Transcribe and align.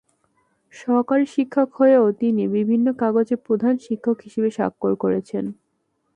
সহকারী 0.73 1.25
শিক্ষক 1.27 1.69
হয়েও 1.75 2.05
তিনি 2.21 2.43
বিভিন্ন 2.55 2.87
কাগজে 2.93 3.35
প্রধান 3.45 3.73
শিক্ষক 3.85 4.17
হিসেবে 4.25 4.49
স্বাক্ষর 4.57 4.93
করছেন। 5.03 5.45